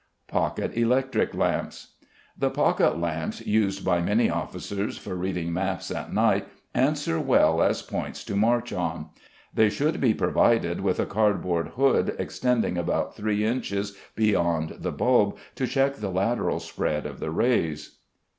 Pocket 0.27 0.75
Electric 0.75 1.35
Lamps. 1.35 1.89
The 2.35 2.49
pocket 2.49 2.97
lamps 2.99 3.45
used 3.45 3.85
by 3.85 4.01
many 4.01 4.31
officers 4.31 4.97
for 4.97 5.13
reading 5.13 5.53
maps 5.53 5.91
at 5.91 6.11
night 6.11 6.47
answer 6.73 7.19
well 7.19 7.61
as 7.61 7.83
points 7.83 8.23
to 8.23 8.35
march 8.35 8.73
on. 8.73 9.09
They 9.53 9.69
should 9.69 10.01
be 10.01 10.15
provided 10.15 10.81
with 10.81 10.99
a 10.99 11.05
cardboard 11.05 11.67
hood 11.77 12.15
extending 12.17 12.79
about 12.79 13.15
three 13.15 13.45
inches 13.45 13.95
beyond 14.15 14.77
the 14.79 14.91
bulb, 14.91 15.37
to 15.53 15.67
check 15.67 15.97
the 15.97 16.09
lateral 16.09 16.59
spread 16.59 17.05
of 17.05 17.19
the 17.19 17.29
rays. 17.29 17.99